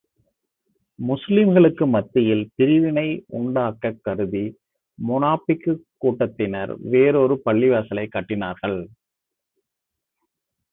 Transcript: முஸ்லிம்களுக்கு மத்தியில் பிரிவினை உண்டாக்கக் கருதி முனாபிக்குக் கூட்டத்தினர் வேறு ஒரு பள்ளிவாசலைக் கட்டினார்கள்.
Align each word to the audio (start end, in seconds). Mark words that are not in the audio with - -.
முஸ்லிம்களுக்கு 0.99 1.87
மத்தியில் 1.87 2.49
பிரிவினை 2.55 3.25
உண்டாக்கக் 3.33 3.99
கருதி 4.01 4.57
முனாபிக்குக் 4.99 5.85
கூட்டத்தினர் 5.97 6.79
வேறு 6.79 7.19
ஒரு 7.19 7.41
பள்ளிவாசலைக் 7.45 8.13
கட்டினார்கள். 8.17 8.79